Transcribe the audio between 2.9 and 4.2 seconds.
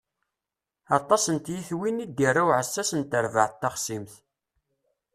n terbaɛt taxṣimt.